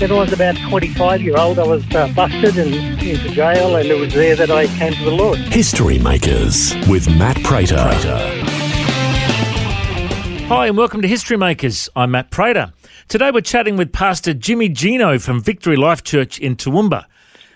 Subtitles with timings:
[0.00, 3.88] When I was about 25 year old, I was uh, busted and into jail, and
[3.88, 5.38] it was there that I came to the Lord.
[5.38, 7.76] History Makers with Matt Prater.
[10.48, 11.88] Hi, and welcome to History Makers.
[11.94, 12.72] I'm Matt Prater.
[13.06, 17.04] Today we're chatting with Pastor Jimmy Njino from Victory Life Church in Toowoomba.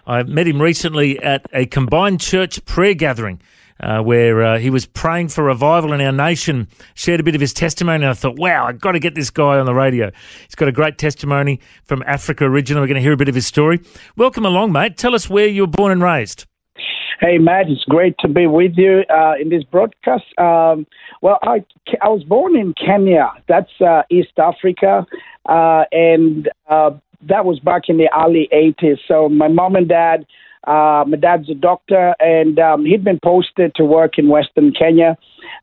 [0.06, 3.40] I met him recently at a combined church prayer gathering.
[3.80, 7.40] Uh, where uh, he was praying for revival in our nation, shared a bit of
[7.40, 10.10] his testimony, and I thought, wow, I've got to get this guy on the radio.
[10.42, 12.80] He's got a great testimony from Africa originally.
[12.80, 13.80] We're going to hear a bit of his story.
[14.16, 14.96] Welcome along, mate.
[14.96, 16.44] Tell us where you were born and raised.
[17.20, 20.24] Hey, Matt, it's great to be with you uh, in this broadcast.
[20.38, 20.86] Um,
[21.20, 21.64] well, I,
[22.00, 25.04] I was born in Kenya, that's uh, East Africa,
[25.48, 26.90] uh, and uh,
[27.22, 28.98] that was back in the early 80s.
[29.08, 30.26] So my mom and dad
[30.68, 35.16] uh, my dad's a doctor, and um, he'd been posted to work in Western Kenya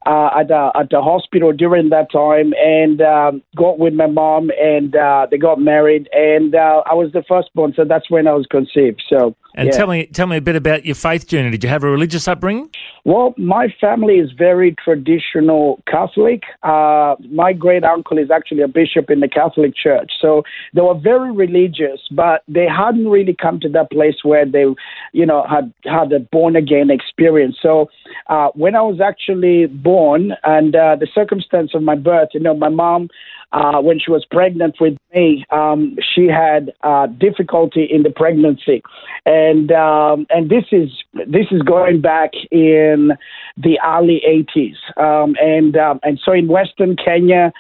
[0.06, 4.52] uh, at a at a hospital during that time, and um, got with my mom,
[4.62, 8.34] and uh, they got married, and uh, I was the firstborn, so that's when I
[8.34, 9.04] was conceived.
[9.10, 9.36] So.
[9.58, 9.78] And yeah.
[9.78, 11.50] tell me, tell me a bit about your faith journey.
[11.50, 12.70] Did you have a religious upbringing?
[13.06, 16.44] Well, my family is very traditional Catholic.
[16.62, 21.00] Uh, my great uncle is actually a bishop in the Catholic Church, so they were
[21.00, 24.66] very religious, but they hadn't really come to that place where they,
[25.14, 27.56] you know, had had a born again experience.
[27.62, 27.90] So
[28.28, 32.54] uh, when I was actually born, and uh, the circumstance of my birth, you know,
[32.54, 33.10] my mom
[33.56, 38.84] uh, when she was pregnant with me, um, she had uh, difficulty in the pregnancy,
[39.26, 43.12] and um, and this is this is going back in
[43.56, 47.54] the early 80s, um, and um, and so in Western Kenya,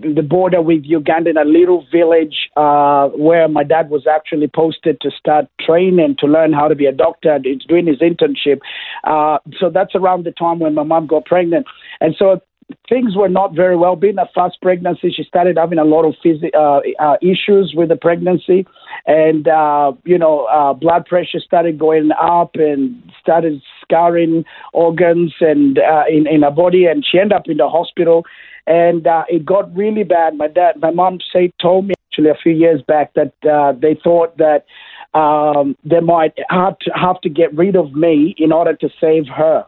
[0.00, 5.00] the border with Uganda, in a little village uh, where my dad was actually posted
[5.00, 8.60] to start training to learn how to be a doctor, He's doing his internship.
[9.02, 11.66] Uh, so that's around the time when my mom got pregnant,
[12.00, 12.40] and so
[12.88, 13.96] things were not very well.
[13.96, 17.88] Being a fast pregnancy, she started having a lot of phys- uh, uh, issues with
[17.88, 18.66] the pregnancy,
[19.06, 25.78] and uh, you know, uh, blood pressure started going up and started scarring organs and
[25.78, 28.24] uh, in in her body, and she ended up in the hospital.
[28.64, 30.36] And uh, it got really bad.
[30.36, 33.98] My dad, my mom, say told me actually a few years back that uh, they
[34.04, 34.66] thought that
[35.14, 39.26] um, they might have to have to get rid of me in order to save
[39.26, 39.64] her.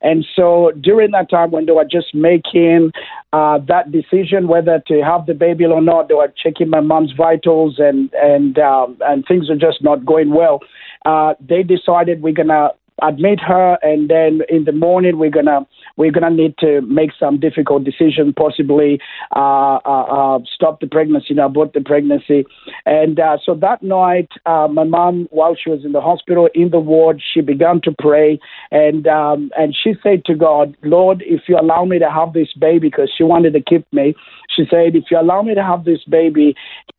[0.00, 2.90] And so during that time when they were just making
[3.32, 7.12] uh, that decision whether to have the baby or not, they were checking my mom's
[7.16, 10.60] vitals and and um, and things are just not going well.
[11.04, 12.70] Uh, they decided we're gonna
[13.02, 15.66] admit her, and then in the morning we're gonna
[15.96, 19.00] we're gonna need to make some difficult decision, possibly
[19.34, 22.44] uh, uh, uh, stop the pregnancy, you abort the pregnancy.
[22.86, 26.70] And uh, so that night, uh, my mom, while she was in the hospital in
[26.70, 28.38] the ward, she began to pray,
[28.70, 32.52] and um, and she said to God, Lord, if you allow me to have this
[32.58, 34.14] baby, because she wanted to keep me,
[34.54, 36.54] she said, if you allow me to have this baby,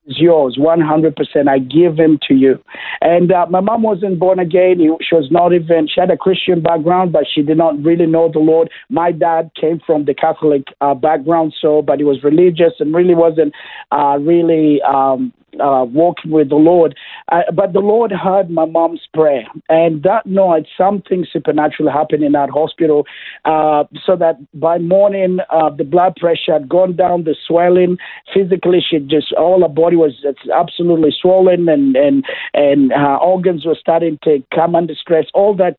[0.09, 1.47] is yours 100%.
[1.47, 2.59] I give him to you.
[3.01, 4.77] And uh, my mom wasn't born again.
[5.01, 8.29] She was not even, she had a Christian background, but she did not really know
[8.31, 8.69] the Lord.
[8.89, 13.15] My dad came from the Catholic uh, background, so, but he was religious and really
[13.15, 13.53] wasn't
[13.91, 16.95] uh, really um, uh, walking with the Lord.
[17.31, 22.33] Uh, but the Lord heard my mom's prayer, and that night something supernatural happened in
[22.33, 23.05] that hospital.
[23.45, 27.97] Uh, so that by morning, uh, the blood pressure had gone down, the swelling
[28.33, 33.77] physically, she just all her body was absolutely swollen, and and and her organs were
[33.79, 35.25] starting to come under stress.
[35.33, 35.77] All that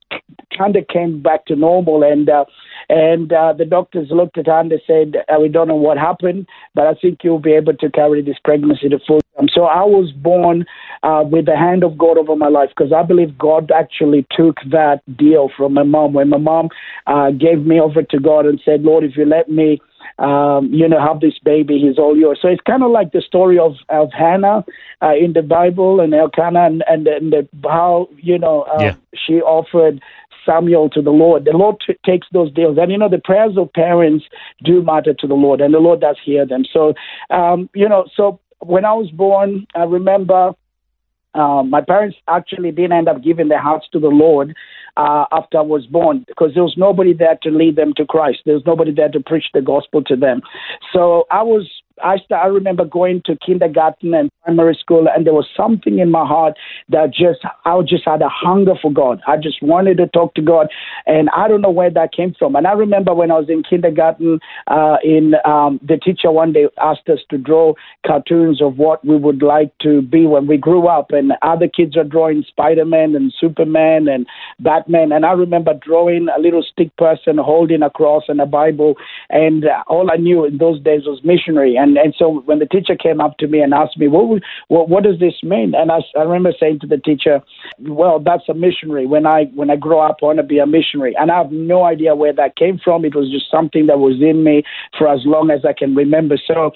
[0.61, 2.45] kind of came back to normal, and uh,
[2.89, 5.97] and uh, the doctors looked at her and they said, uh, "We don't know what
[5.97, 9.65] happened, but I think you'll be able to carry this pregnancy to full term." So
[9.65, 10.67] I was born
[11.03, 14.57] uh, with the hand of God over my life because I believe God actually took
[14.71, 16.69] that deal from my mom when my mom
[17.07, 19.81] uh, gave me over to God and said, "Lord, if you let me."
[20.19, 22.39] Um, you know, have this baby, he's all yours.
[22.43, 24.65] So it's kind of like the story of, of Hannah
[25.03, 28.95] uh, in the Bible and Elkanah and, and, and the, how, you know, uh, yeah.
[29.15, 30.01] she offered
[30.45, 32.79] Samuel to the Lord, the Lord t- takes those deals.
[32.81, 34.25] And, you know, the prayers of parents
[34.65, 36.65] do matter to the Lord, and the Lord does hear them.
[36.73, 36.95] So,
[37.31, 40.53] um, you know, so when I was born, I remember
[41.35, 44.55] uh, my parents actually didn't end up giving their hearts to the Lord
[44.97, 48.41] uh, after I was born because there was nobody there to lead them to Christ.
[48.45, 50.43] There was nobody there to preach the gospel to them.
[50.93, 51.71] So I was
[52.03, 56.27] I, I remember going to kindergarten and primary school, and there was something in my
[56.27, 56.55] heart
[56.89, 59.21] that just I just had a hunger for God.
[59.27, 60.69] I just wanted to talk to God,
[61.07, 62.57] and I don't know where that came from.
[62.57, 66.67] And I remember when I was in kindergarten, uh, in um, the teacher one day
[66.81, 67.75] asked us to draw
[68.07, 71.97] cartoons of what we would like to be when we grew up, and other kids
[71.97, 74.27] are drawing Spider Man and Superman and
[74.61, 78.95] Batman, and I remember drawing a little stick person holding a cross and a Bible,
[79.29, 82.59] and uh, all I knew in those days was missionary and and and so when
[82.59, 85.75] the teacher came up to me and asked me, what what, what does this mean?
[85.75, 87.41] And I, I remember saying to the teacher,
[87.81, 89.07] well, that's a missionary.
[89.07, 91.15] When I when I grow up, I want to be a missionary.
[91.19, 93.05] And I have no idea where that came from.
[93.05, 94.63] It was just something that was in me
[94.99, 96.37] for as long as I can remember.
[96.47, 96.73] So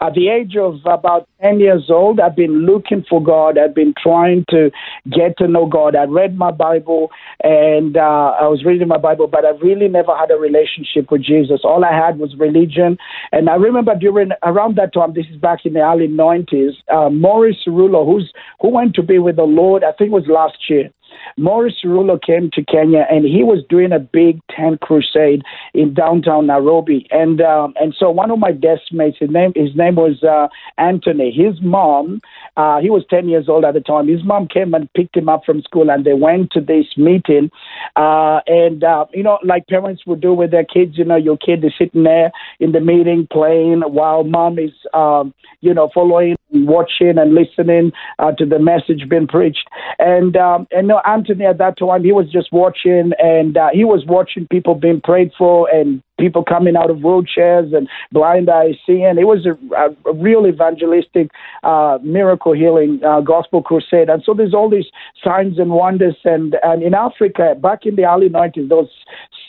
[0.00, 3.56] at the age of about 10 years old, I've been looking for God.
[3.56, 4.70] I've been trying to
[5.10, 5.96] get to know God.
[5.96, 7.10] I read my Bible
[7.42, 11.22] and uh, I was reading my Bible, but I really never had a relationship with
[11.22, 11.60] Jesus.
[11.64, 12.98] All I had was religion.
[13.32, 17.08] And I remember during around that time, this is back in the early 90s, uh,
[17.08, 20.58] Morris Cerullo, who's who went to be with the Lord, I think it was last
[20.68, 20.90] year.
[21.36, 25.42] Morris Cerullo came to Kenya and he was doing a big tent crusade
[25.74, 27.06] in downtown Nairobi.
[27.10, 30.48] And um, and so one of my desk mates, his name his name was uh,
[30.78, 31.30] Anthony.
[31.30, 32.20] His mom,
[32.56, 34.08] uh, he was ten years old at the time.
[34.08, 37.50] His mom came and picked him up from school, and they went to this meeting.
[37.96, 41.36] Uh, and uh, you know, like parents would do with their kids, you know, your
[41.36, 42.30] kid is sitting there
[42.60, 48.32] in the meeting playing while mom is, um, you know, following, watching, and listening uh,
[48.32, 49.68] to the message being preached.
[49.98, 53.84] And um, and no, Anthony at that time, he was just watching, and uh, he
[53.84, 58.74] was watching people being prayed for and people coming out of wheelchairs and blind eyes
[58.86, 59.18] seeing.
[59.18, 61.30] It was a, a, real evangelistic,
[61.62, 64.08] uh, miracle healing uh, gospel crusade.
[64.08, 64.86] And so there's all these
[65.22, 66.16] signs and wonders.
[66.24, 68.90] And, and in Africa, back in the early 90s, there was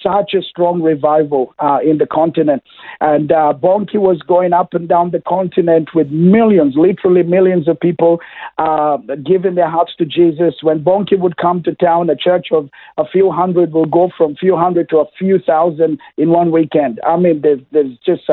[0.01, 2.63] such a strong revival uh, in the continent.
[3.01, 7.79] And uh, Bonnke was going up and down the continent with millions, literally millions of
[7.79, 8.19] people
[8.57, 10.55] uh, giving their hearts to Jesus.
[10.61, 14.35] When Bonnke would come to town, a church of a few hundred will go from
[14.35, 16.99] few hundred to a few thousand in one weekend.
[17.05, 18.23] I mean, there's, there's just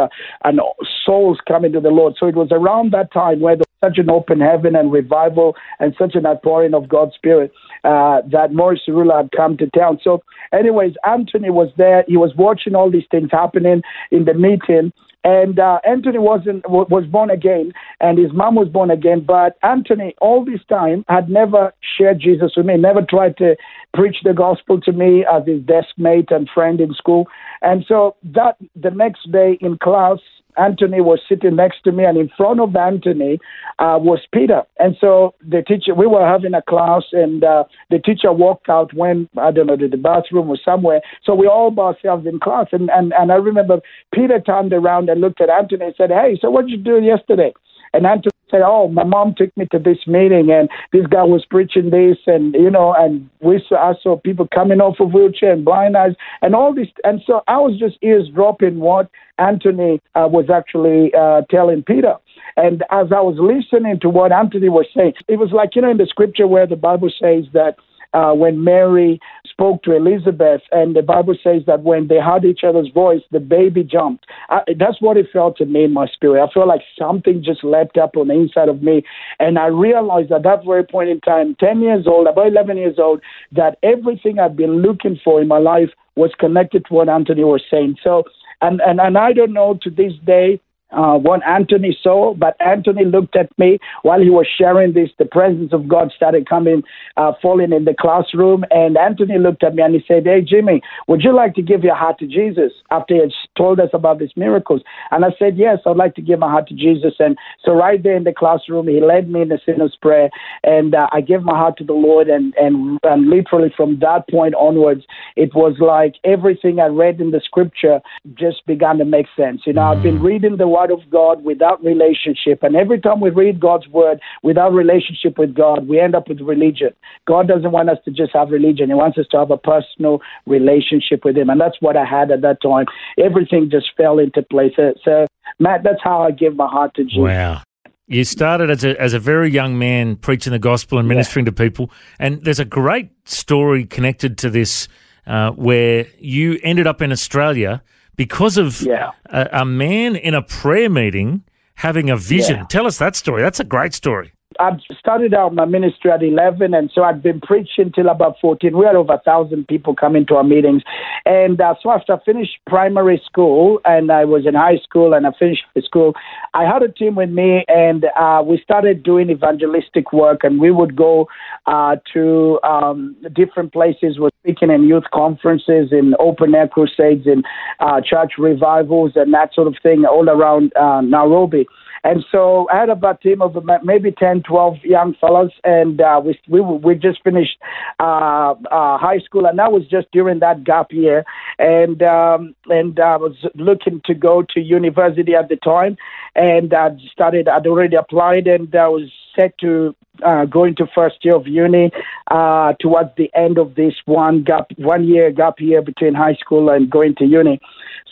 [0.44, 0.58] an
[1.04, 2.14] souls coming to the Lord.
[2.18, 5.56] So it was around that time where there was such an open heaven and revival
[5.80, 7.52] and such an outpouring of God's Spirit
[7.84, 9.98] uh, that Morris Cerullo had come to town.
[10.02, 10.22] So,
[10.52, 12.04] anyways, Anthony was there.
[12.08, 14.92] He was watching all these things happening in the meeting.
[15.24, 19.24] And uh, Anthony wasn't was born again, and his mom was born again.
[19.26, 22.76] But Anthony, all this time, had never shared Jesus with me.
[22.76, 23.56] Never tried to
[23.94, 27.26] preach the gospel to me as his desk mate and friend in school.
[27.62, 30.18] And so that the next day in class,
[30.56, 33.38] Anthony was sitting next to me, and in front of Anthony
[33.78, 34.62] uh, was Peter.
[34.78, 38.94] And so the teacher, we were having a class, and uh, the teacher walked out,
[38.94, 41.00] went, I don't know, to the bathroom or somewhere.
[41.24, 42.66] So we all by ourselves in class.
[42.72, 43.80] And, and, and I remember
[44.12, 47.04] Peter turned around and looked at Anthony and said, Hey, so what did you do
[47.04, 47.52] yesterday?
[47.92, 51.44] And Anthony said, "Oh, my mom took me to this meeting, and this guy was
[51.44, 55.52] preaching this, and you know, and we saw, I saw people coming off of wheelchair
[55.52, 60.28] and blind eyes, and all this, and so I was just eavesdropping what Anthony uh,
[60.30, 62.16] was actually uh, telling Peter."
[62.56, 65.90] And as I was listening to what Anthony was saying, it was like you know
[65.90, 67.76] in the scripture where the Bible says that
[68.14, 69.20] uh, when Mary
[69.54, 73.38] spoke to Elizabeth, and the Bible says that when they heard each other's voice, the
[73.38, 74.26] baby jumped.
[74.50, 76.42] I, that's what it felt to me in my spirit.
[76.42, 79.04] I felt like something just leapt up on the inside of me,
[79.38, 82.98] and I realized at that very point in time, 10 years old, about 11 years
[82.98, 83.20] old,
[83.52, 87.62] that everything I've been looking for in my life was connected to what Anthony was
[87.70, 87.96] saying.
[88.02, 88.24] So,
[88.60, 90.60] and, and, and I don't know to this day
[90.94, 95.10] uh, what Anthony saw, but Anthony looked at me while he was sharing this.
[95.18, 96.82] The presence of God started coming,
[97.16, 100.82] uh, falling in the classroom, and Anthony looked at me and he said, "Hey, Jimmy,
[101.08, 104.18] would you like to give your heart to Jesus?" After he had told us about
[104.18, 107.36] these miracles, and I said, "Yes, I'd like to give my heart to Jesus." And
[107.64, 110.30] so, right there in the classroom, he led me in the sinner's prayer,
[110.62, 114.28] and uh, I gave my heart to the Lord, and and and literally from that
[114.28, 115.04] point onwards,
[115.36, 118.00] it was like everything I read in the Scripture
[118.34, 119.62] just began to make sense.
[119.66, 122.62] You know, I've been reading the Word of God without relationship.
[122.62, 126.40] And every time we read God's Word without relationship with God, we end up with
[126.40, 126.90] religion.
[127.26, 130.20] God doesn't want us to just have religion, He wants us to have a personal
[130.46, 131.50] relationship with Him.
[131.50, 132.86] And that's what I had at that time.
[133.18, 134.72] Everything just fell into place.
[134.76, 135.26] So, so
[135.58, 137.18] Matt, that's how I give my heart to Jesus.
[137.18, 137.62] Wow.
[138.06, 141.52] You started as a, as a very young man preaching the gospel and ministering yeah.
[141.52, 141.90] to people.
[142.18, 144.88] And there's a great story connected to this
[145.26, 147.82] uh, where you ended up in Australia
[148.16, 149.10] because of Yeah.
[149.26, 151.42] a, a man in a prayer meeting
[151.76, 152.56] having a vision.
[152.56, 152.66] Yeah.
[152.68, 153.42] Tell us that story.
[153.42, 154.32] That's a great story.
[154.58, 158.76] I started out my ministry at 11, and so I'd been preaching till about 14.
[158.76, 160.82] We had over a thousand people coming to our meetings.
[161.24, 165.26] And uh, so after I finished primary school, and I was in high school, and
[165.26, 166.14] I finished high school,
[166.54, 170.70] I had a team with me, and uh, we started doing evangelistic work, and we
[170.70, 171.28] would go
[171.66, 174.18] uh, to um, different places.
[174.18, 177.42] We're speaking in youth conferences, in open air crusades, in
[177.80, 181.66] uh, church revivals, and that sort of thing all around uh, Nairobi.
[182.04, 186.20] And so I had about a team of maybe 10, 12 young fellows, and uh,
[186.22, 187.58] we, we we just finished
[187.98, 191.24] uh, uh, high school, and that was just during that gap year.
[191.58, 195.96] And um, and I was looking to go to university at the time,
[196.34, 197.48] and I started.
[197.48, 201.90] I'd already applied, and I was set to uh, go into first year of uni
[202.30, 206.70] uh, towards the end of this one gap, one year gap year between high school
[206.70, 207.60] and going to uni.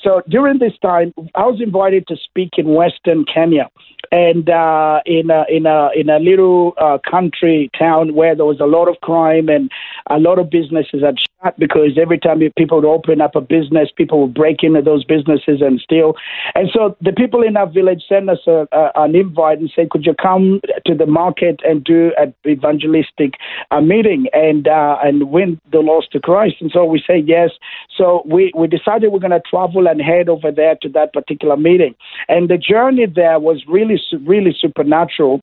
[0.02, 3.70] So during this time, I was invited to speak in Western Kenya,
[4.10, 8.58] and uh, in a, in a in a little uh, country town where there was
[8.58, 9.70] a lot of crime and
[10.10, 13.90] a lot of businesses had shut because every time people would open up a business,
[13.96, 16.14] people would break into those businesses and steal.
[16.54, 19.90] And so the people in our village sent us a, a, an invite and said,
[19.90, 23.34] "Could you come to the market and do an evangelistic
[23.70, 27.50] uh, meeting and uh, and win the lost to Christ?" And so we say yes.
[27.96, 31.56] So we we decided we're going to travel and head over there to that particular
[31.56, 31.94] meeting.
[32.28, 35.40] And the journey there was really really supernatural.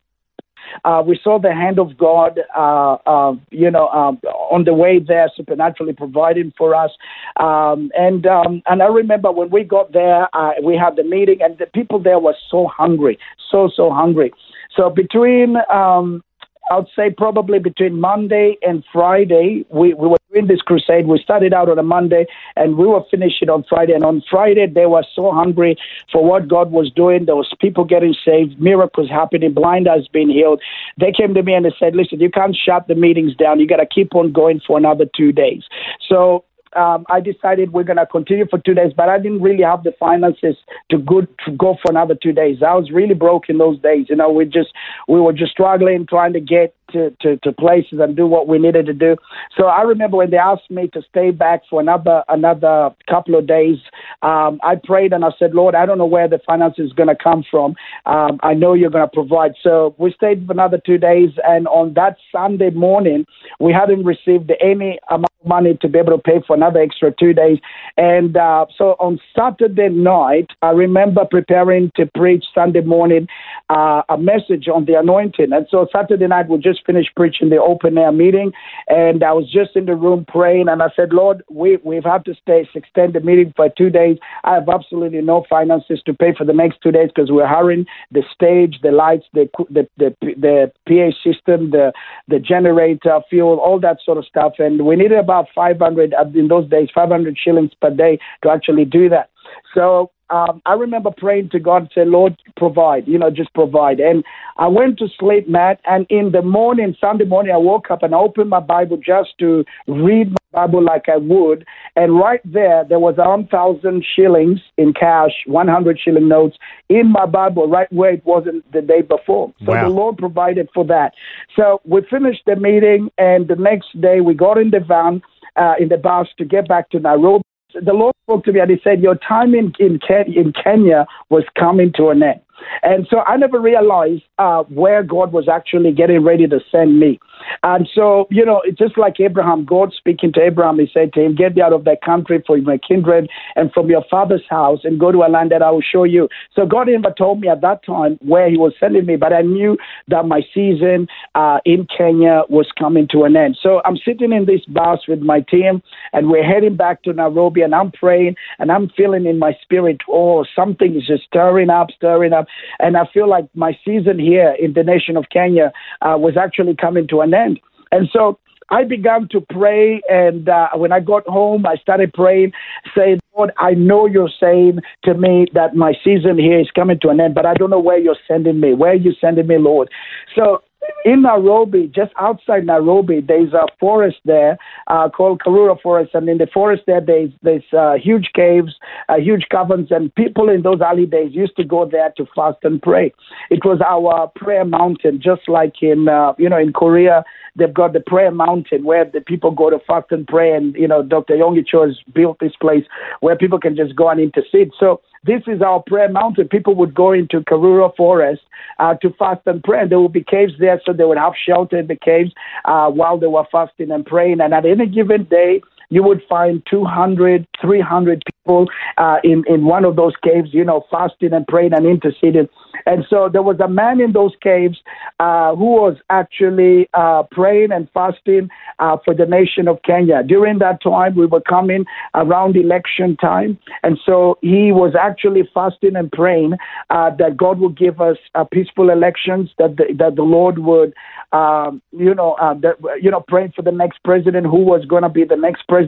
[0.83, 4.19] Uh, we saw the hand of God, uh, uh, you know, um,
[4.51, 6.91] on the way there, supernaturally providing for us.
[7.37, 11.41] Um, and um, and I remember when we got there, uh, we had the meeting,
[11.41, 13.17] and the people there were so hungry,
[13.51, 14.31] so so hungry.
[14.75, 16.23] So between um,
[16.69, 21.07] I'd say probably between Monday and Friday, we, we were doing this crusade.
[21.07, 23.93] We started out on a Monday and we were finishing on Friday.
[23.93, 25.77] And on Friday, they were so hungry
[26.11, 27.25] for what God was doing.
[27.25, 30.61] There was people getting saved, miracles happening, blind eyes being healed.
[30.99, 33.59] They came to me and they said, listen, you can't shut the meetings down.
[33.59, 35.63] You got to keep on going for another two days.
[36.07, 36.45] So
[36.75, 39.83] um, I decided we're going to continue for two days, but I didn't really have
[39.83, 40.55] the finances
[40.91, 42.57] to go to go for another two days.
[42.65, 44.07] I was really broke in those days.
[44.09, 44.69] You know, we just
[45.07, 48.57] we were just struggling trying to get to, to, to places and do what we
[48.57, 49.15] needed to do.
[49.55, 53.47] So I remember when they asked me to stay back for another another couple of
[53.47, 53.77] days,
[54.21, 57.09] um, I prayed and I said, Lord, I don't know where the finances is going
[57.09, 57.75] to come from.
[58.05, 59.53] Um, I know you're going to provide.
[59.61, 63.25] So we stayed for another two days, and on that Sunday morning,
[63.59, 67.33] we hadn't received any amount money to be able to pay for another extra two
[67.33, 67.59] days.
[67.97, 73.27] And uh, so on Saturday night, I remember preparing to preach Sunday morning
[73.69, 75.53] uh, a message on the anointing.
[75.53, 78.51] And so Saturday night, we just finished preaching the open air meeting,
[78.87, 82.25] and I was just in the room praying, and I said, Lord, we, we've had
[82.25, 84.17] to stay, extend the meeting for two days.
[84.43, 87.85] I have absolutely no finances to pay for the next two days because we're hiring
[88.11, 91.93] the stage, the lights, the, the, the, the PA system, the,
[92.27, 94.53] the generator, fuel, all that sort of stuff.
[94.59, 98.85] And we needed about 500, uh, in those days, 500 shillings per day to actually
[98.85, 99.29] do that.
[99.73, 103.99] So um, I remember praying to God and say, Lord, provide, you know, just provide.
[103.99, 104.23] And
[104.57, 108.13] I went to sleep, Matt, and in the morning, Sunday morning, I woke up and
[108.13, 111.65] I opened my Bible just to read my Bible like I would.
[111.95, 116.57] And right there, there was 1,000 shillings in cash, 100 shilling notes
[116.89, 119.53] in my Bible, right where it wasn't the day before.
[119.65, 119.85] So Wow.
[119.85, 121.13] the Lord provided for that.
[121.55, 125.21] So we finished the meeting, and the next day we got in the van,
[125.55, 128.71] uh, in the bus to get back to Nairobi the Lord spoke to me and
[128.71, 132.41] He said, Your time in, in, Ken- in Kenya was coming to an end.
[132.83, 137.19] And so I never realized uh, where God was actually getting ready to send me.
[137.63, 141.21] And so, you know, it's just like Abraham, God speaking to Abraham, he said to
[141.21, 144.79] him, Get thee out of that country from my kindred and from your father's house
[144.83, 146.29] and go to a land that I will show you.
[146.55, 149.41] So God never told me at that time where he was sending me, but I
[149.41, 153.57] knew that my season uh, in Kenya was coming to an end.
[153.61, 155.81] So I'm sitting in this bus with my team
[156.13, 160.01] and we're heading back to Nairobi and I'm praying and I'm feeling in my spirit,
[160.09, 162.47] oh, something is just stirring up, stirring up.
[162.79, 166.75] And I feel like my season here in the nation of Kenya uh, was actually
[166.75, 167.59] coming to an end.
[167.91, 168.39] And so
[168.71, 172.51] I began to pray, and uh, when I got home, I started praying,
[172.95, 177.09] saying, Lord, I know you're saying to me that my season here is coming to
[177.09, 178.73] an end, but I don't know where you're sending me.
[178.73, 179.89] Where are you sending me, Lord?
[180.35, 180.61] So
[181.05, 186.37] in Nairobi, just outside Nairobi, there's a forest there uh, called Karura Forest, and in
[186.37, 188.75] the forest there, there's there's uh, huge caves,
[189.07, 192.57] uh, huge caverns, and people in those early days used to go there to fast
[192.63, 193.13] and pray.
[193.49, 197.23] It was our prayer mountain, just like in uh, you know in Korea,
[197.55, 200.87] they've got the prayer mountain where the people go to fast and pray, and you
[200.87, 201.35] know Dr.
[201.35, 202.85] Yonggi Cho has built this place
[203.21, 204.71] where people can just go and intercede.
[204.79, 206.47] So this is our prayer mountain.
[206.47, 208.41] People would go into Karura Forest
[208.79, 209.81] uh, to fast and pray.
[209.81, 212.31] And there would be caves there, so they would have shelter in the caves
[212.65, 214.39] uh, while they were fasting and praying.
[214.41, 218.67] And at any given day, you would find 200, 300 people
[218.97, 222.47] uh, in, in one of those caves, you know, fasting and praying and interceding.
[222.85, 224.77] And so there was a man in those caves
[225.19, 230.23] uh, who was actually uh, praying and fasting uh, for the nation of Kenya.
[230.23, 233.59] During that time, we were coming around election time.
[233.83, 236.53] And so he was actually fasting and praying
[236.89, 240.93] uh, that God would give us uh, peaceful elections, that the, that the Lord would,
[241.31, 245.03] um, you know, uh, that, you know, praying for the next president who was going
[245.03, 245.78] to be the next president.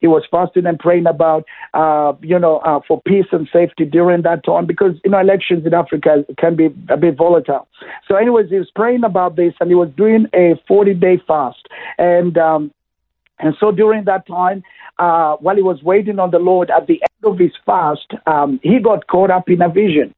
[0.00, 1.44] He was fasting and praying about,
[2.22, 6.24] you know, for peace and safety during that time because, you know, elections in Africa
[6.38, 7.68] can be a bit volatile.
[8.08, 11.68] So, anyways, he was praying about this and he was doing a 40 day fast.
[11.98, 12.72] And, um,
[13.38, 14.62] and so during that time,
[14.98, 18.58] uh, while he was waiting on the Lord at the end of his fast, um,
[18.62, 20.14] he got caught up in a vision.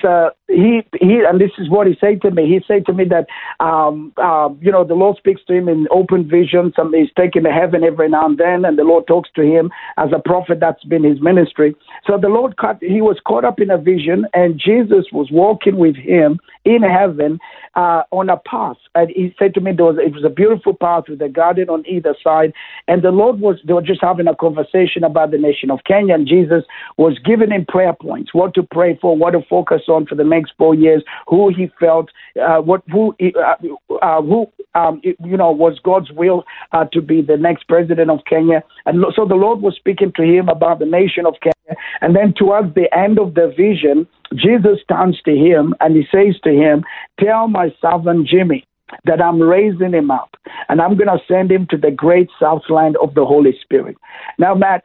[0.00, 2.46] So he he and this is what he said to me.
[2.46, 3.26] He said to me that
[3.64, 6.74] um, uh, you know the Lord speaks to him in open visions.
[6.76, 9.70] and he's taken to heaven every now and then, and the Lord talks to him
[9.96, 10.60] as a prophet.
[10.60, 11.74] That's been his ministry.
[12.06, 15.76] So the Lord caught, he was caught up in a vision, and Jesus was walking
[15.76, 17.38] with him in heaven
[17.74, 18.76] uh, on a path.
[18.94, 21.68] And he said to me there was it was a beautiful path with a garden
[21.68, 22.52] on either side,
[22.88, 26.14] and the Lord was they were just having a conversation about the nation of Kenya,
[26.14, 26.64] and Jesus
[26.98, 30.24] was giving him prayer points, what to pray for, what to focus on for the
[30.24, 33.54] next four years, who he felt, uh, what who uh,
[34.02, 38.20] uh, who um, you know was God's will uh, to be the next president of
[38.28, 42.16] Kenya, and so the Lord was speaking to him about the nation of Kenya, and
[42.16, 46.50] then towards the end of the vision, Jesus turns to him and he says to
[46.50, 46.84] him,
[47.20, 48.64] "Tell my servant Jimmy."
[49.04, 50.36] that I'm raising him up
[50.68, 53.96] and I'm going to send him to the great southland of the Holy Spirit.
[54.38, 54.84] Now, Matt,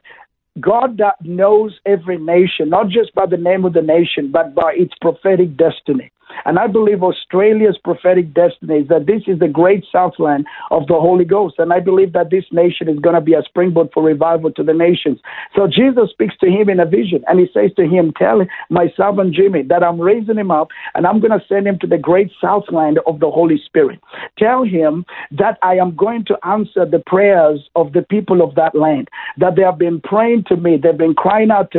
[0.60, 4.74] God that knows every nation, not just by the name of the nation, but by
[4.76, 6.10] its prophetic destiny.
[6.44, 10.94] And I believe Australia's prophetic destiny is that this is the great southland of the
[10.94, 11.56] Holy Ghost.
[11.58, 14.62] And I believe that this nation is going to be a springboard for revival to
[14.62, 15.18] the nations.
[15.54, 18.92] So Jesus speaks to him in a vision and he says to him, Tell my
[18.96, 21.98] servant Jimmy that I'm raising him up and I'm going to send him to the
[21.98, 24.00] great southland of the Holy Spirit.
[24.38, 28.74] Tell him that I am going to answer the prayers of the people of that
[28.74, 31.77] land, that they have been praying to me, they've been crying out to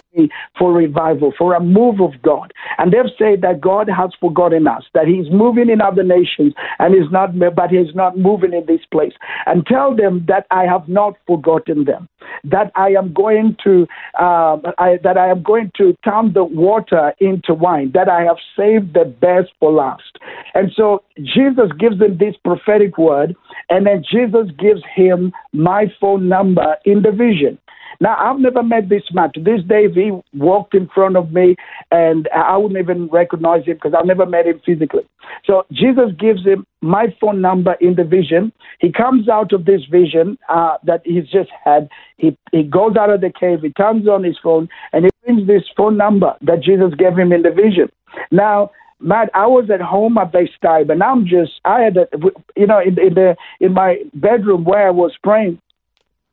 [0.58, 2.54] for revival, for a move of God.
[2.78, 6.96] And they've said that God has forgotten us, that He's moving in other nations and
[6.96, 9.14] is not, but He's not moving in this place.
[9.46, 12.10] And tell them that I have not forgotten them,
[12.44, 13.88] that I am going to,
[14.20, 18.38] uh, I, that I am going to turn the water into wine, that I have
[18.58, 20.18] saved the best for last.
[20.54, 23.36] And so Jesus gives them this prophetic word,
[23.70, 27.58] and then Jesus gives him my phone number in the vision.
[28.02, 29.32] Now, I've never met this man.
[29.34, 31.56] To this day, he walked in front of me,
[31.92, 35.04] and I wouldn't even recognize him because I've never met him physically.
[35.46, 38.54] So Jesus gives him my phone number in the vision.
[38.80, 41.90] He comes out of this vision uh, that he's just had.
[42.18, 45.48] He, he goes out of the cave, he turns on his phone, and he brings
[45.48, 47.90] this phone number that Jesus gave him in the vision.
[48.32, 52.08] Now, Matt, I was at home at this time, and I'm just, I had, a,
[52.56, 55.60] you know, in, in the in my bedroom where I was praying,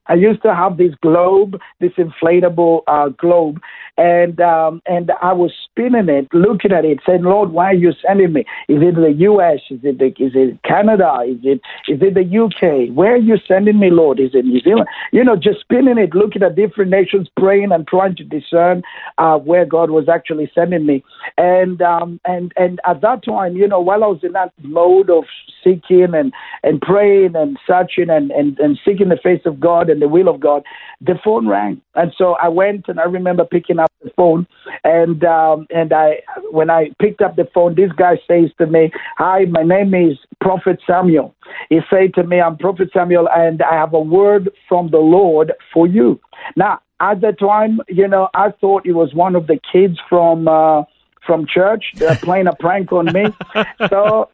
[0.08, 3.60] I used to have this globe, this inflatable uh, globe,
[3.98, 7.92] and um, and I was spinning it, looking at it, saying, "Lord, why are you
[8.06, 8.40] sending me?
[8.68, 9.60] Is it the U.S.?
[9.70, 11.20] Is it the, is it Canada?
[11.26, 12.90] Is it is it the U.K.?
[12.90, 14.20] Where are you sending me, Lord?
[14.20, 14.88] Is it New Zealand?
[15.12, 18.82] You know, just spinning it, looking at different nations, praying and trying to discern
[19.18, 21.02] uh, where God was actually sending me.
[21.38, 25.08] And um, and and at that time, you know, while I was in that mode
[25.08, 25.24] of
[25.64, 30.02] seeking and and praying and searching and and, and seeking the face of God and
[30.02, 30.62] the will of God,
[31.00, 34.46] the phone rang, and so I went and I remember picking up the phone,
[34.84, 38.92] and um, and I when I picked up the phone, this guy says to me,
[39.16, 41.34] "Hi, my name is Prophet Samuel."
[41.70, 45.52] He said to me, "I'm Prophet Samuel, and I have a word from the Lord
[45.72, 46.20] for you."
[46.56, 50.46] Now, at the time, you know, I thought it was one of the kids from.
[50.46, 50.82] Uh,
[51.26, 53.24] from church, they're playing a prank on me.
[53.90, 54.30] so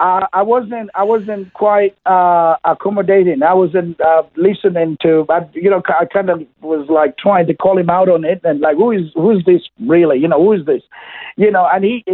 [0.00, 3.42] uh, I wasn't I wasn't quite uh, accommodating.
[3.42, 5.26] I wasn't uh, listening to.
[5.28, 8.40] I, you know, I kind of was like trying to call him out on it
[8.44, 10.18] and like, who is who is this really?
[10.18, 10.82] You know, who is this?
[11.36, 12.04] You know, and he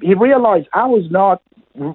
[0.00, 1.42] he realized I was not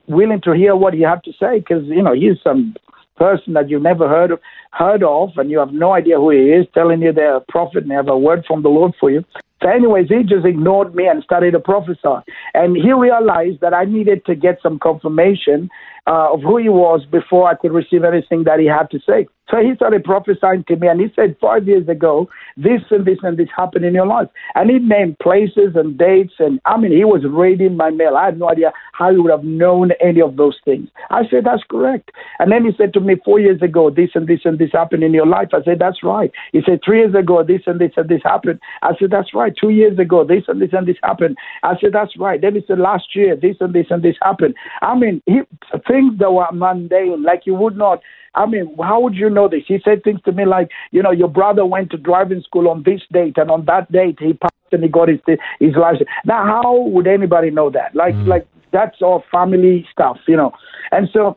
[0.08, 2.75] willing to hear what he had to say because you know he's some
[3.17, 4.39] person that you've never heard of,
[4.71, 7.84] heard of, and you have no idea who he is, telling you they're a prophet
[7.84, 9.23] and they have a word from the Lord for you.
[9.62, 12.26] So, anyways, he just ignored me and started to prophesy.
[12.54, 15.69] And he realized that I needed to get some confirmation
[16.08, 19.28] uh, of who he was before I could receive anything that he had to say.
[19.52, 23.18] So he started prophesying to me, and he said, Five years ago, this and this
[23.22, 24.30] and this happened in your life.
[24.56, 28.16] And he named places and dates, and I mean, he was reading my mail.
[28.16, 30.88] I had no idea how he would have known any of those things.
[31.10, 32.12] I said, That's correct.
[32.40, 35.04] And then he said to me, Four years ago, this and this and this happened
[35.04, 35.50] in your life.
[35.54, 36.32] I said, That's right.
[36.54, 38.60] He said, Three years ago, this and this and this happened.
[38.84, 39.54] I said, That's right.
[39.60, 41.36] Two years ago, this and this and this happened.
[41.64, 42.40] I said, That's right.
[42.40, 44.56] Then he said, Last year, this and this and this happened.
[44.82, 45.42] I mean, he,
[45.88, 48.00] things that were mundane, like you would not
[48.36, 49.63] I mean, how would you know this?
[49.67, 52.84] He said things to me like, you know, your brother went to driving school on
[52.84, 55.20] this date, and on that date he passed and he got his
[55.60, 56.10] his license.
[56.26, 57.94] Now, how would anybody know that?
[57.94, 58.28] Like, mm.
[58.28, 60.52] like that's all family stuff, you know.
[60.91, 61.36] And so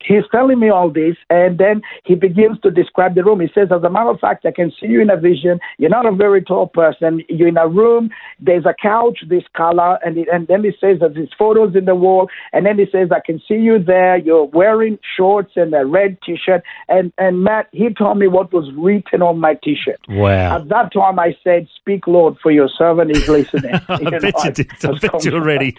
[0.00, 3.40] he's telling me all this, and then he begins to describe the room.
[3.40, 5.60] He says, As a matter of fact, I can see you in a vision.
[5.78, 7.22] You're not a very tall person.
[7.28, 8.10] You're in a room.
[8.40, 11.84] There's a couch, this color, and, it, and then he says that there's photos in
[11.84, 12.28] the wall.
[12.52, 14.16] And then he says, I can see you there.
[14.16, 16.62] You're wearing shorts and a red t shirt.
[16.88, 20.00] And, and Matt, he told me what was written on my t shirt.
[20.08, 20.56] Wow.
[20.56, 23.74] At that time, I said, Speak, Lord, for your servant is listening.
[23.88, 24.70] I you bet know, you did.
[24.84, 25.76] I, I bet you're ready.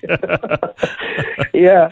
[1.54, 1.92] yeah.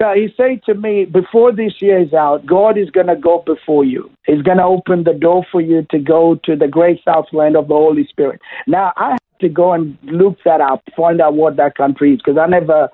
[0.00, 3.42] So he said to me, before this year is out, God is going to go
[3.44, 4.08] before you.
[4.26, 7.66] He's going to open the door for you to go to the great southland of
[7.66, 8.40] the Holy Spirit.
[8.68, 12.18] Now, I have to go and look that up, find out what that country is,
[12.18, 12.88] because I never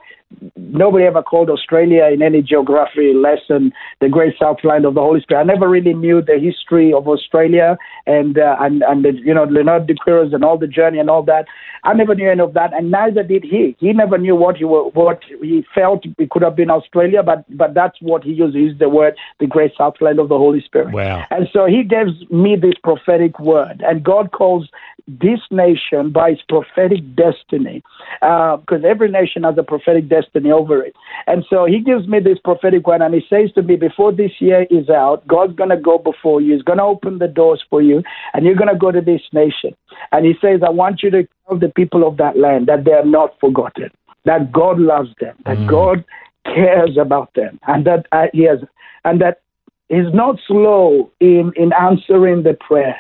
[0.57, 5.41] nobody ever called Australia in any geography lesson the great southland of the Holy Spirit.
[5.41, 9.45] I never really knew the history of Australia and uh, and and the, you know
[9.45, 11.47] Leonardo de Quiros and all the journey and all that.
[11.85, 13.77] I never knew any of that, and neither did he.
[13.79, 17.75] He never knew what he what he felt it could have been Australia, but but
[17.75, 18.57] that's what he used.
[18.57, 20.93] He used the word the great southland of the Holy Spirit.
[20.93, 21.25] Wow!
[21.31, 24.69] And so he gives me this prophetic word, and God calls
[25.07, 27.83] this nation by its prophetic destiny,
[28.21, 30.95] because uh, every nation has a prophetic destiny over it.
[31.27, 34.33] And so he gives me this prophetic word, and he says to me, before this
[34.41, 36.55] year is out, God's going to go before you.
[36.55, 39.23] He's going to open the doors for you, and you're going to go to this
[39.33, 39.75] nation.
[40.13, 42.93] And he says, I want you to tell the people of that land that they
[42.93, 43.91] are not forgotten,
[44.25, 45.69] that God loves them, that mm.
[45.69, 46.05] God
[46.45, 48.59] cares about them, and that uh, he has,
[49.05, 49.41] and that
[49.89, 52.97] he's not slow in in answering the prayer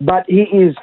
[0.00, 0.76] but he is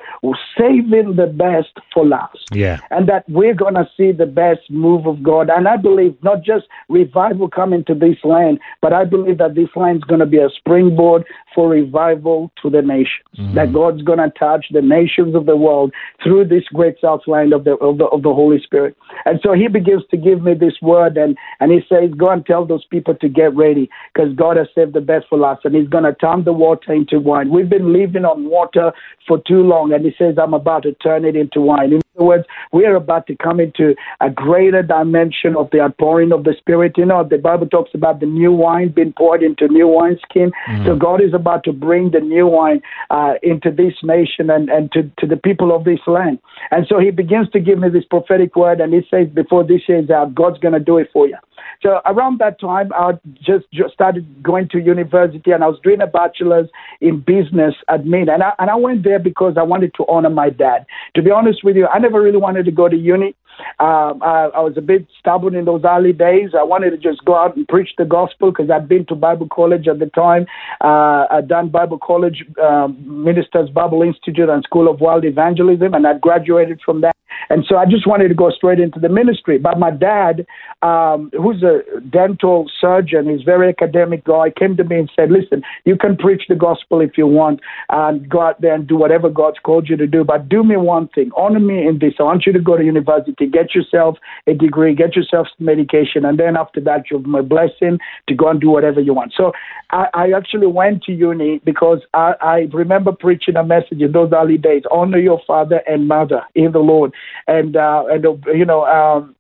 [0.58, 2.40] saving the best for last.
[2.52, 2.80] Yeah.
[2.90, 5.50] And that we're going to see the best move of God.
[5.50, 9.70] And I believe not just revival coming to this land, but I believe that this
[9.76, 13.28] land is going to be a springboard for revival to the nations.
[13.38, 13.56] Mm-hmm.
[13.56, 17.64] That God's going to touch the nations of the world through this great southland of
[17.64, 18.98] the, of the, of the Holy Spirit.
[19.26, 22.46] And so he begins to give me this word and, and he says, go and
[22.46, 25.66] tell those people to get ready because God has saved the best for last.
[25.66, 27.52] And he's going to turn the water into wine.
[27.52, 28.92] We've been living on water
[29.28, 29.94] for too long.
[29.94, 32.03] And he says, I'm about to turn it into wine.
[32.16, 36.54] Words, we are about to come into a greater dimension of the outpouring of the
[36.60, 36.94] Spirit.
[36.96, 40.52] You know, the Bible talks about the new wine being poured into new wineskin.
[40.70, 40.86] Mm-hmm.
[40.86, 44.92] So God is about to bring the new wine uh, into this nation and, and
[44.92, 46.38] to, to the people of this land.
[46.70, 49.82] And so he begins to give me this prophetic word, and he says, Before this
[49.88, 51.38] year is out, God's going to do it for you.
[51.82, 56.02] So around that time, I just, just started going to university and I was doing
[56.02, 56.70] a bachelor's
[57.02, 58.34] in business admin.
[58.34, 60.86] And I, and I went there because I wanted to honor my dad.
[61.16, 63.34] To be honest with you, I never really wanted to go to uni.
[63.80, 66.50] Um, I, I was a bit stubborn in those early days.
[66.60, 69.48] I wanted to just go out and preach the gospel because I'd been to Bible
[69.52, 70.46] college at the time.
[70.82, 76.06] Uh, I'd done Bible college, um, Ministers Bible Institute and School of World Evangelism, and
[76.06, 77.16] I'd graduated from that.
[77.50, 79.58] And so I just wanted to go straight into the ministry.
[79.58, 80.46] But my dad,
[80.82, 85.64] um, who's a dental surgeon, he's very academic guy, came to me and said, Listen,
[85.86, 89.30] you can preach the gospel if you want and go out there and do whatever
[89.30, 90.24] God's called you to do.
[90.24, 92.14] But do me one thing honor me in this.
[92.20, 94.18] I want you to go to university, get yourself
[94.48, 98.36] a degree, get yourself some medication, and then after that, you'll have my blessing to
[98.36, 99.34] go and do whatever you want.
[99.36, 99.52] So
[99.92, 104.32] I, I actually went to uni because I, I remember preaching a message in those
[104.34, 107.14] early days honor your father and mother in the Lord
[107.48, 108.86] and uh, and uh, you know.
[108.86, 109.36] Um,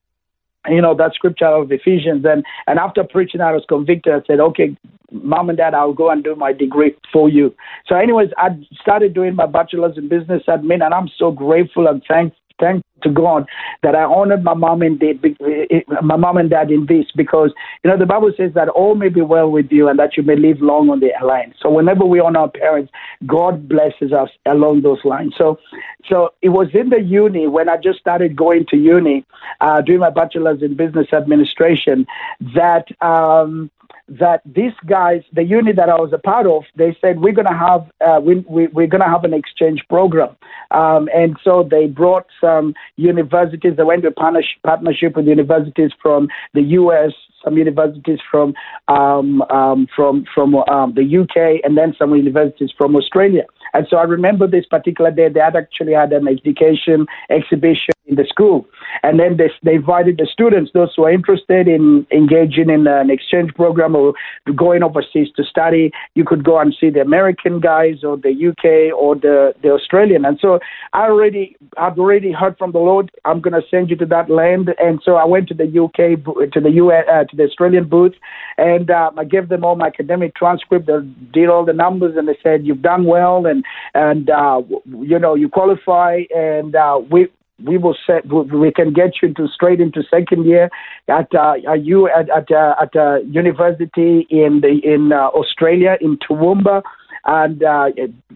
[0.70, 4.14] you know that scripture of Ephesians, and and after preaching, I was convicted.
[4.14, 4.78] I said, "Okay,
[5.12, 7.54] mom and dad, I'll go and do my degree for you."
[7.86, 12.02] So, anyways, I started doing my bachelor's in business admin, and I'm so grateful and
[12.08, 13.48] thank, thank to God
[13.84, 15.22] that I honored my mom and dad,
[16.02, 17.52] my mom and dad in this because
[17.84, 20.24] you know the Bible says that all may be well with you and that you
[20.24, 21.54] may live long on the land.
[21.62, 22.92] So whenever we honor our parents,
[23.26, 25.34] God blesses us along those lines.
[25.38, 25.60] So,
[26.10, 29.26] so it was in the uni when I just started going to uni,
[29.62, 32.06] uh, doing my bachelor's in business administration,
[32.56, 32.86] that.
[33.02, 33.70] Um,
[34.10, 37.54] that these guys, the unit that I was a part of, they said we're to
[37.54, 40.36] have uh, we, we, we're going to have an exchange program,
[40.74, 43.74] um, and so they brought some universities.
[43.78, 47.12] They went to partnership, with universities from the U.S.,
[47.44, 48.54] some universities from
[48.88, 53.44] um, um, from from um, the UK, and then some universities from Australia.
[53.74, 55.30] And so I remember this particular day.
[55.30, 58.66] They had actually had an education exhibition in the school.
[59.02, 63.10] And then they, they invited the students, those who are interested in engaging in an
[63.10, 64.14] exchange program or
[64.56, 65.92] going overseas to study.
[66.16, 70.26] You could go and see the American guys or the UK or the, the Australian.
[70.26, 70.60] And so
[70.92, 73.10] I already, I've already heard from the Lord.
[73.26, 74.70] I'm going to send you to that land.
[74.80, 78.14] And so I went to the UK, to the US, uh, to the Australian booth,
[78.58, 80.88] and uh, I gave them all my academic transcript.
[80.88, 81.00] They
[81.32, 83.64] did all the numbers, and they said you've done well, and
[83.94, 87.28] and uh, you know you qualify, and uh, we
[87.64, 90.70] we will set we can get you to straight into second year
[91.08, 96.18] at uh, you at at, uh, at uh, university in the in uh, Australia in
[96.18, 96.82] Toowoomba.
[97.26, 97.90] And uh,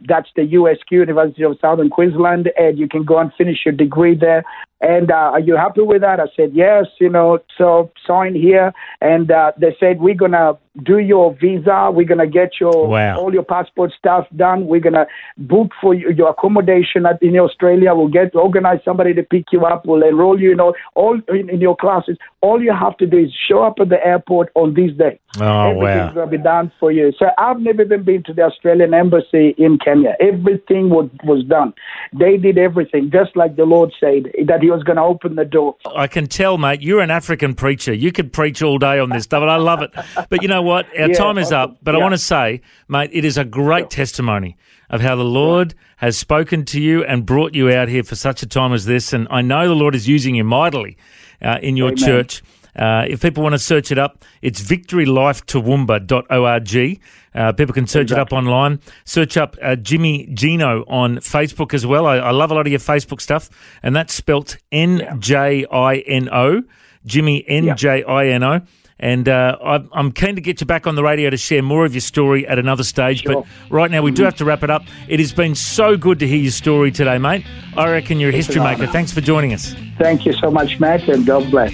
[0.07, 4.15] that's the USQ University of Southern Queensland and you can go and finish your degree
[4.15, 4.45] there
[4.79, 6.19] and uh, are you happy with that?
[6.19, 8.73] I said, yes, you know, so sign here.
[9.01, 11.89] And uh, they said, we're going to do your visa.
[11.91, 13.19] We're going to get your wow.
[13.19, 14.67] all your passport stuff done.
[14.67, 17.95] We're going to book for you, your accommodation at, in Australia.
[17.95, 19.85] We'll get organize somebody to pick you up.
[19.85, 22.17] We'll enroll you in all, all in, in, your classes.
[22.41, 25.19] All you have to do is show up at the airport on this day.
[25.39, 26.13] Oh, Everything's wow.
[26.13, 27.11] going to be done for you.
[27.17, 30.15] So I've never even been to the Australian embassy in Kenya.
[30.19, 31.73] Everything was, was done.
[32.13, 35.45] They did everything, just like the Lord said, that he was going to open the
[35.45, 35.77] door.
[35.95, 37.93] I can tell, mate, you're an African preacher.
[37.93, 39.91] You could preach all day on this stuff, and I love it.
[40.29, 40.85] But you know what?
[40.87, 41.77] Our yeah, time is up.
[41.81, 41.99] But yeah.
[41.99, 43.89] I want to say, mate, it is a great sure.
[43.89, 44.57] testimony
[44.89, 48.43] of how the Lord has spoken to you and brought you out here for such
[48.43, 49.13] a time as this.
[49.13, 50.97] And I know the Lord is using you mightily
[51.41, 51.97] uh, in your Amen.
[51.97, 52.43] church.
[52.77, 57.01] Uh, if people want to search it up, it's victorylifetoowoomba.org.
[57.33, 58.21] Uh, people can search exactly.
[58.21, 58.79] it up online.
[59.05, 62.07] Search up uh, Jimmy Njino on Facebook as well.
[62.07, 63.49] I, I, love a lot of your Facebook stuff,
[63.83, 66.63] and that's spelt N J I N O,
[67.05, 68.61] Jimmy N J I N O.
[68.99, 71.93] And uh, I'm keen to get you back on the radio to share more of
[71.93, 73.21] your story at another stage.
[73.21, 73.43] Sure.
[73.43, 74.85] But right now, we do have to wrap it up.
[75.07, 77.45] It has been so good to hear your story today, mate.
[77.75, 78.87] I reckon you're a history maker.
[78.87, 79.75] Thanks for joining us.
[79.99, 81.73] Thank you so much, Matt, and God bless.